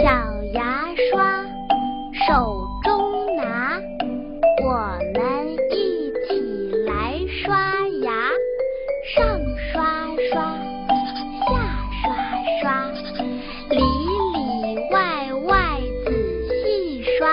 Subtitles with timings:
[0.00, 0.04] 小
[0.52, 1.42] 牙刷，
[2.28, 3.80] 手中拿，
[4.64, 7.58] 我们一起来刷
[8.04, 8.12] 牙。
[9.16, 9.26] 上
[9.72, 9.82] 刷
[10.30, 10.56] 刷，
[11.48, 11.50] 下
[12.00, 12.06] 刷
[12.62, 12.92] 刷，
[13.70, 13.78] 里
[14.34, 16.12] 里外外仔
[16.62, 17.28] 细刷。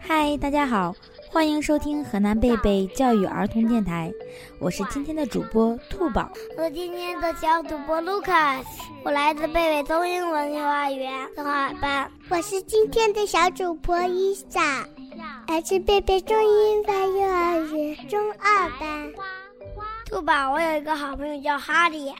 [0.00, 0.94] 嗨，大家好，
[1.32, 4.12] 欢迎收听河南贝贝教育儿童电台，
[4.58, 6.28] 我是今天的主播兔宝。
[6.58, 8.64] 我是今天的小主播 Lucas，
[9.04, 12.10] 我来自贝贝中英文幼儿园中二班。
[12.28, 14.84] 我是今天的小主播伊莎，
[15.46, 19.12] 来自贝贝中英文幼儿园中二班。
[20.06, 22.12] 兔宝，我有一个好朋友叫哈利。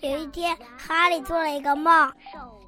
[0.00, 2.10] 有一天，哈利做了一个梦，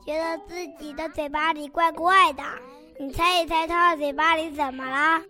[0.05, 2.43] 觉得自己的嘴巴里怪怪的。
[2.99, 5.23] 你猜一猜，他的嘴巴里怎么了？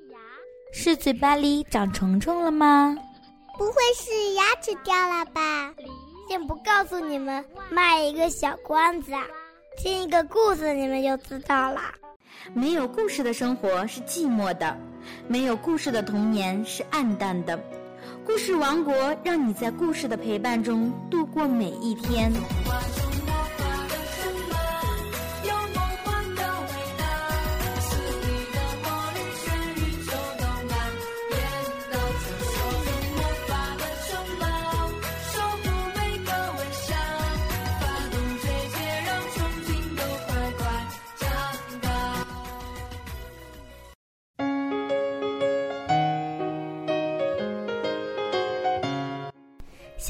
[0.72, 2.96] 是嘴巴里长虫虫了吗？
[3.58, 5.72] 不会是牙齿掉了吧？
[6.28, 9.12] 先不告诉你们，卖一个小关子，
[9.76, 11.80] 听一个故事，你们就知道了。
[12.54, 14.76] 没有故事的生活是寂寞的，
[15.26, 17.58] 没有故事的童年是暗淡的。
[18.24, 18.94] 故事王国
[19.24, 22.30] 让你在故事的陪伴中度过每一天。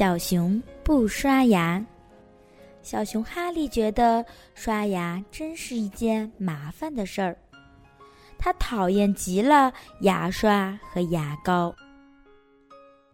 [0.00, 1.84] 小熊不刷牙。
[2.80, 7.36] 小熊哈利觉得刷牙真是一件麻烦的事儿，
[8.38, 11.68] 他讨厌极了牙刷和牙膏。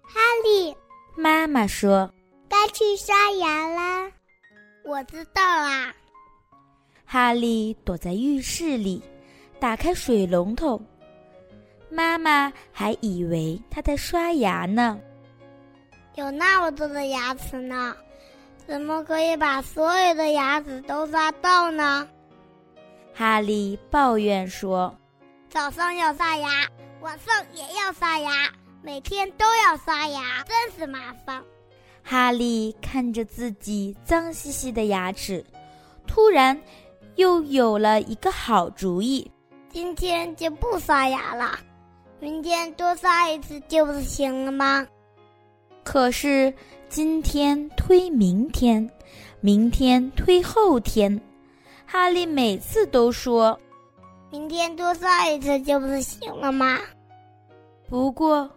[0.02, 0.72] 哈利，
[1.16, 2.08] 妈妈说
[2.48, 4.08] ：“该去刷牙啦。”
[4.86, 5.92] 我知道啦。
[7.04, 9.02] 哈利躲在浴室里，
[9.58, 10.80] 打开水龙头。
[11.90, 15.00] 妈妈还以为他在刷牙呢。
[16.16, 17.94] 有那么多的牙齿呢，
[18.66, 22.08] 怎么可以把所有的牙齿都刷到呢？
[23.14, 24.94] 哈利抱怨说
[25.50, 26.48] ：“早上要刷牙，
[27.02, 28.50] 晚上也要刷牙，
[28.82, 31.42] 每天都要刷牙，真是麻烦。”
[32.02, 35.44] 哈利看着自己脏兮兮的牙齿，
[36.06, 36.58] 突然
[37.16, 39.30] 又有了一个好主意：
[39.68, 41.58] 今天就不刷牙了，
[42.20, 44.86] 明天多刷一次就不行了吗？
[45.86, 46.52] 可是
[46.88, 48.90] 今天推明天，
[49.40, 51.18] 明天推后天，
[51.86, 53.58] 哈利每次都说
[54.32, 56.80] ：“明天多刷一次就不是行了吗？”
[57.88, 58.50] 不过，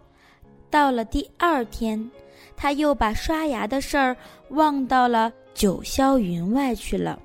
[0.72, 2.10] 到了第二天，
[2.58, 4.18] 他又把刷牙的事儿
[4.50, 7.20] 忘到了九霄云外去了。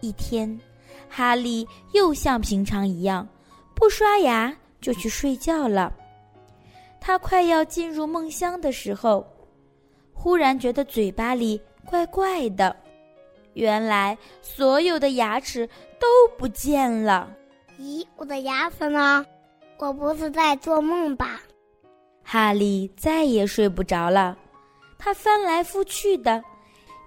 [0.00, 0.60] 一天，
[1.08, 3.26] 哈利又像平常一样，
[3.76, 5.92] 不刷牙就去睡觉了。
[7.06, 9.22] 他快要进入梦乡的时候，
[10.14, 12.74] 忽然觉得嘴巴里怪怪的。
[13.52, 15.68] 原来所有的牙齿
[16.00, 16.06] 都
[16.38, 17.30] 不见了。
[17.78, 19.22] 咦，我的牙齿呢？
[19.76, 21.42] 我不是在做梦吧？
[22.22, 24.34] 哈利再也睡不着了，
[24.98, 26.42] 他翻来覆去的，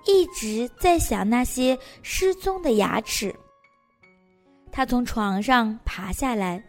[0.05, 3.33] 一直在想那些失踪的牙齿。
[4.71, 6.63] 他从床上爬下来。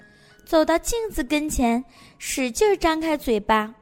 [0.49, 1.85] 走到镜子跟前，
[2.17, 3.75] 使劲张开嘴巴，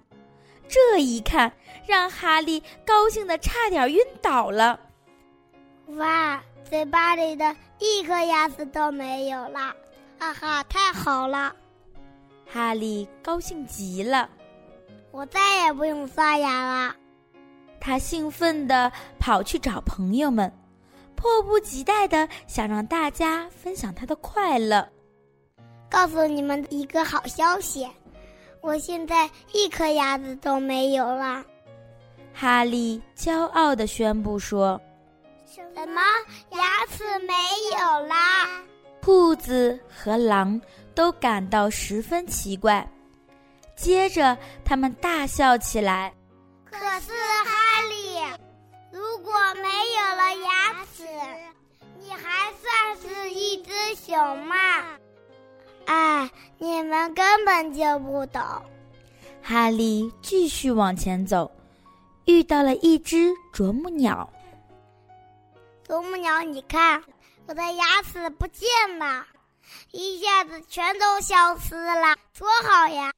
[0.67, 1.53] 这一看
[1.87, 4.81] 让哈利高兴的差点晕倒了。
[5.91, 9.73] 哇，嘴巴里的一颗牙齿都没有了！
[10.19, 11.55] 哈哈，太好了！
[12.53, 14.29] 哈利高兴极了，
[15.13, 16.97] 我再也不用刷牙了。
[17.81, 18.91] 他兴奋地
[19.21, 20.53] 跑去找朋友们，
[21.15, 24.89] 迫不及待地想让大家分享他的快乐。
[25.91, 27.89] 告诉你们一个好消息，
[28.61, 31.45] 我现在一颗牙齿都没有了。
[32.35, 34.81] 哈利骄傲地宣布说
[35.47, 36.01] ：“什么？
[36.51, 37.33] 牙齿没
[37.73, 38.47] 有啦？”
[39.01, 40.61] 兔子和狼
[40.95, 42.87] 都感到十分奇怪，
[43.77, 46.13] 接着他们大笑起来。
[46.65, 47.13] 可是
[47.45, 48.19] 哈利，
[48.91, 49.33] 如果
[49.63, 51.05] 没有了牙齿，
[52.01, 54.57] 你还算是一只熊吗？
[56.59, 58.43] 哎，你们根本就不懂。
[59.43, 61.51] 哈利继续往前走，
[62.25, 64.29] 遇到了一只啄木鸟。
[65.85, 67.03] 啄木鸟，你看，
[67.47, 68.67] 我的牙齿不见
[68.99, 69.25] 了，
[69.93, 73.13] 一下子全都消失了，多好呀！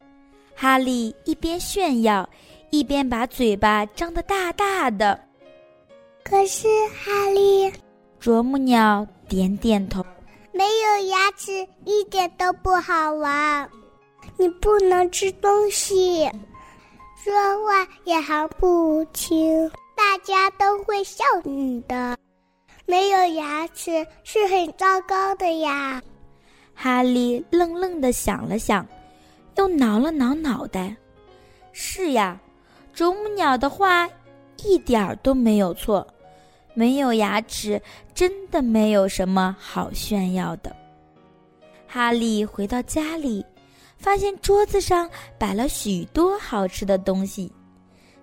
[0.55, 2.29] 哈利一边炫耀，
[2.71, 5.19] 一边把嘴巴张得大大的。
[6.25, 7.73] 可是，哈利，
[8.21, 10.05] 啄木鸟点点头。
[10.59, 11.53] 没有牙齿
[11.85, 13.71] 一点都不好玩。
[14.37, 16.29] 你不能吃东西，
[17.23, 17.33] 说
[17.65, 22.19] 话也还不清，大家都会笑你的。
[22.87, 26.03] 没有牙齿是很糟糕的呀。
[26.75, 28.85] 哈利愣愣的想了想，
[29.55, 30.93] 又挠了挠脑袋。
[31.71, 32.37] 是呀，
[32.93, 34.09] 啄木鸟的话
[34.65, 36.05] 一点儿都没有错。
[36.79, 37.83] 没有牙齿
[38.15, 40.75] 真的没有什么好炫耀的。
[41.89, 43.45] 哈利回到家里。
[43.97, 47.53] 发现桌子上摆了许多好吃的东西，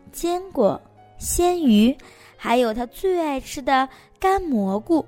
[0.09, 0.81] 坚果、
[1.17, 1.93] 鲜鱼，
[2.37, 5.05] 还有他最爱吃的干蘑菇。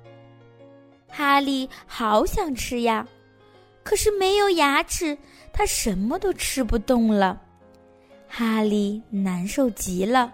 [1.08, 3.08] 哈利好想吃呀，
[3.82, 5.16] 可是没有牙齿，
[5.54, 7.40] 他什么都吃不动了。
[8.28, 10.30] 哈利难受极了，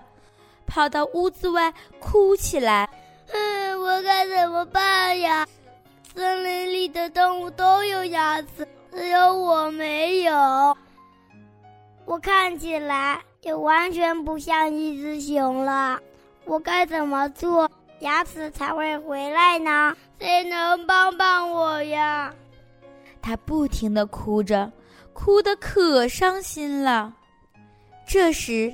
[0.66, 2.90] 跑到屋子外哭起来：“，
[4.04, 5.44] 该怎么办呀？
[6.14, 8.48] 森林里的动物都有牙齿。”
[8.94, 10.32] 只有我没有，
[12.04, 15.98] 我看起来也完全不像一只熊了。
[16.44, 17.68] 我该怎么做，
[17.98, 19.96] 牙齿才会回来呢？
[20.20, 22.32] 谁能帮帮我呀？
[23.20, 24.70] 他不停的哭着，
[25.12, 27.12] 哭得可伤心了。
[28.06, 28.72] 这时，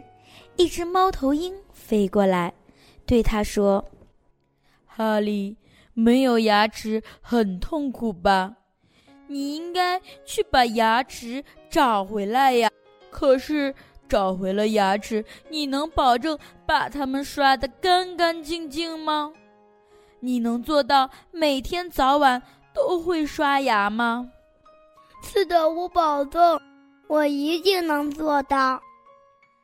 [0.57, 2.53] 一只猫头鹰飞过来，
[3.07, 3.83] 对他说
[4.95, 5.57] ：“哈利，
[5.95, 8.57] 没有牙齿很痛苦吧？”
[9.29, 12.69] 你应该去把牙齿找回来呀！
[13.11, 13.73] 可是
[14.09, 19.33] 找回了牙齿，你能保证把它们刷得干干净净吗？
[20.19, 22.43] 你能做到每天早晚
[22.75, 24.29] 都会刷牙吗？
[25.23, 26.61] 是的，我保证，
[27.07, 28.83] 我一定能做到。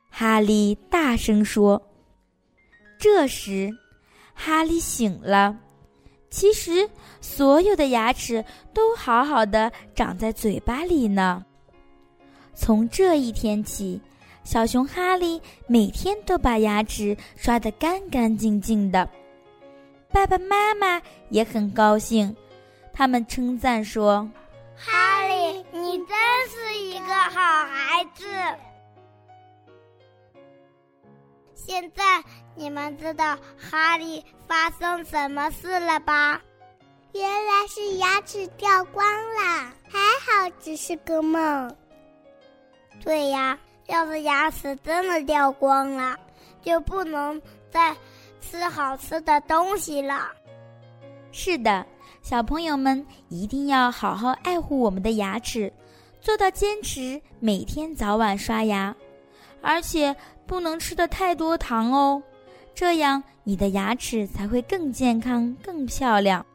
[0.09, 1.81] 哈利大声说。
[2.97, 3.69] 这时，
[4.39, 5.57] 哈利醒了。
[6.29, 6.87] 其实，
[7.19, 11.43] 所有的牙齿都好好的长在嘴巴里呢。
[12.53, 13.99] 从这一天起，
[14.43, 19.09] 小熊哈利每天都把牙齿刷得干干净净的。
[20.11, 22.35] 爸爸妈妈也很高兴，
[22.93, 24.29] 他们称赞说
[24.77, 26.07] ：“哈利，你真
[26.49, 28.25] 是一个好孩子。”
[31.55, 32.23] 现在。
[32.57, 36.41] 你们知道哈利发生什么事了吧？
[37.13, 41.75] 原来是牙齿掉光了，还好只是个梦。
[43.03, 46.17] 对呀，要是牙齿真的掉光了，
[46.63, 47.39] 就不能
[47.69, 47.95] 再
[48.41, 50.31] 吃好吃的东西了。
[51.31, 51.85] 是的，
[52.23, 55.71] 小朋友们一定要好好爱护我们的牙齿，
[56.19, 58.95] 做到坚持每天早晚刷牙，
[59.61, 60.15] 而且
[60.47, 62.21] 不能吃的太多糖哦。
[62.77, 66.45] 这样，你的牙齿才会更健康、更漂亮。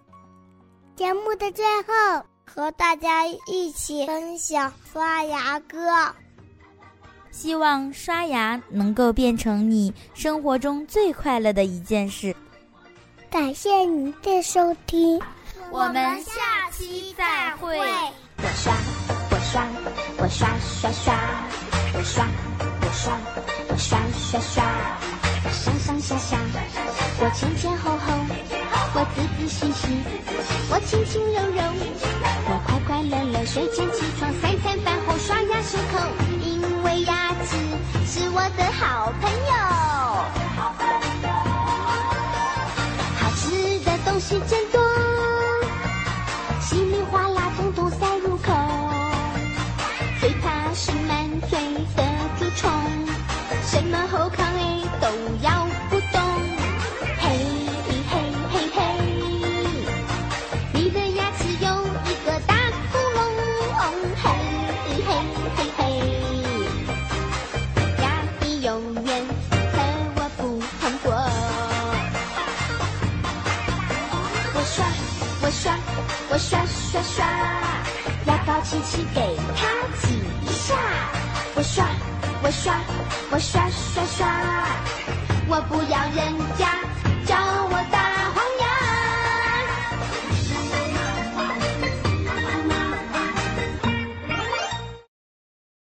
[0.95, 5.79] 节目的最后，和大家一起分享刷牙歌。
[7.33, 12.33] 希望刷牙能够变成你生活中最快乐的一件事。
[13.29, 15.21] 感谢您的收听，
[15.73, 17.77] 我们下期再会。
[17.77, 18.73] 我刷，
[19.29, 19.67] 我刷，
[20.19, 21.15] 我刷刷刷，
[21.95, 22.25] 我刷，
[22.81, 23.19] 我刷，
[23.71, 25.22] 我刷刷刷。
[25.53, 26.39] 上上下下，
[27.21, 28.07] 我前前后后，
[28.95, 29.83] 我仔仔细细，
[30.71, 31.63] 我轻轻柔柔，
[32.49, 35.95] 我快快乐乐，睡前起床，三餐饭后刷牙漱口，
[36.41, 37.57] 因为牙齿
[38.07, 39.53] 是我的好朋友。
[43.21, 44.59] 好吃的东西真
[78.27, 79.67] 牙膏琪琪给他
[80.01, 80.75] 挤一下。
[81.55, 81.87] 我刷
[82.43, 82.75] 我刷
[83.31, 84.27] 我刷刷刷。
[85.49, 86.82] 我不要人家。